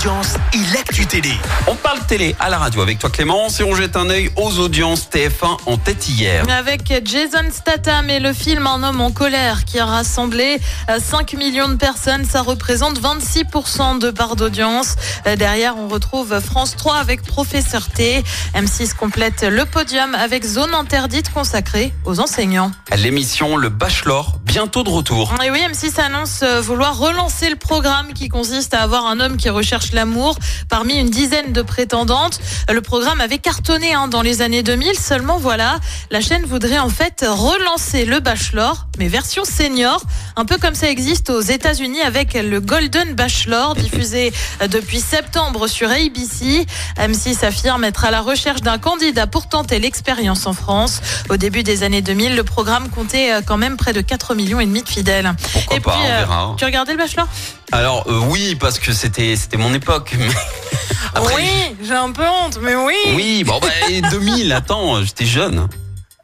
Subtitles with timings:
[0.00, 1.32] audiences et l'actu télé.
[1.66, 4.58] On parle télé à la radio avec toi Clémence et on jette un œil aux
[4.58, 6.42] audiences TF1 en tête hier.
[6.48, 10.58] Avec Jason Statham et le film Un homme en colère qui a rassemblé
[10.88, 14.96] euh, 5 millions de personnes, ça représente 26% de part d'audience.
[15.26, 18.22] Euh, Derrière, on retrouve France 3 avec Professeur T.
[18.54, 22.70] M6 complète le podium avec Zone interdite consacrée aux enseignants.
[22.96, 25.34] L'émission Le Bachelor, bientôt de retour.
[25.44, 29.36] Et oui, M6 annonce euh, vouloir relancer le programme qui consiste à avoir un homme
[29.36, 30.36] qui recherche l'amour
[30.68, 32.40] parmi une dizaine de prétendantes.
[32.72, 35.78] Le programme avait cartonné hein, dans les années 2000, seulement voilà,
[36.10, 40.02] la chaîne voudrait en fait relancer le Bachelor, mais version senior,
[40.36, 44.32] un peu comme ça existe aux États-Unis avec le Golden Bachelor, diffusé
[44.62, 46.66] euh, depuis septembre sur ABC.
[46.96, 51.00] M6 affirme être à la recherche d'un candidat pour tenter l'expérience en France.
[51.28, 54.60] Au début des années 2000, le programme comptait euh, quand même près de 4 millions
[54.60, 55.32] et demi de fidèles.
[55.52, 56.54] Pourquoi et pas, puis, on euh, verra.
[56.58, 57.28] tu regardais le Bachelor?
[57.72, 60.14] Alors euh, oui, parce que c'était c'était mon époque.
[61.14, 62.94] Après, Oui, j'ai un peu honte, mais oui.
[63.14, 63.68] Oui, bon bah
[64.10, 65.68] 2000, attends, j'étais jeune.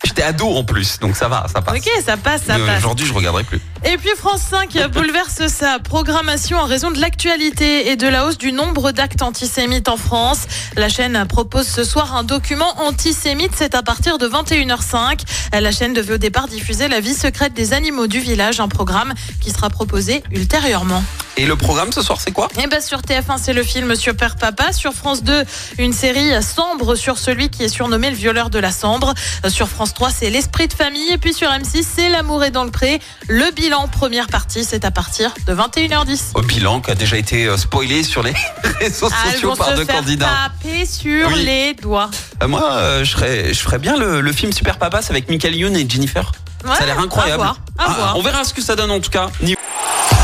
[0.05, 1.78] J'étais ado en plus, donc ça va, ça passe.
[1.78, 2.78] Ok, ça passe, ça Mais passe.
[2.78, 3.61] Aujourd'hui, je regarderai plus.
[3.84, 8.38] Et puis France 5 bouleverse sa programmation en raison de l'actualité et de la hausse
[8.38, 10.47] du nombre d'actes antisémites en France.
[10.77, 15.20] La chaîne propose ce soir un document antisémite, c'est à partir de 21h05.
[15.58, 19.12] La chaîne devait au départ diffuser la vie secrète des animaux du village, un programme
[19.41, 21.03] qui sera proposé ultérieurement.
[21.39, 22.48] Et le programme ce soir, c'est quoi?
[22.62, 24.73] Et ben sur TF1, c'est le film Super Papa.
[24.73, 25.45] Sur France 2,
[25.78, 29.12] une série sombre sur celui qui est surnommé le violeur de la Sambre.
[29.45, 31.11] Euh, Sur France 3, c'est l'esprit de famille.
[31.12, 33.01] Et puis sur M6, c'est l'amour est dans le pré.
[33.28, 36.31] Le bilan, première partie, c'est à partir de 21h10.
[36.34, 38.33] Au bilan qui a déjà été euh, spoilé sur les
[38.81, 40.31] réseaux Ah, sociaux par deux candidats.
[40.62, 41.45] taper sur Oui.
[41.45, 42.09] les doigts.
[42.43, 45.28] Euh, moi, euh, je, ferais, je ferais bien le, le film Super Papa, c'est avec
[45.28, 46.33] Michael Youn et Jennifer.
[46.65, 47.43] ça a l'air incroyable.
[47.43, 48.17] À voir, à Ah, voir.
[48.17, 49.28] On verra ce que ça donne en tout cas.